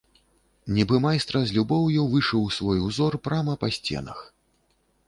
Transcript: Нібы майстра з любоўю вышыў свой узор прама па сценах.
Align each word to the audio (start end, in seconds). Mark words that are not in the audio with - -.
Нібы 0.77 0.95
майстра 1.03 1.41
з 1.49 1.53
любоўю 1.57 2.07
вышыў 2.15 2.49
свой 2.59 2.83
узор 2.89 3.21
прама 3.29 3.53
па 3.67 3.73
сценах. 3.79 4.27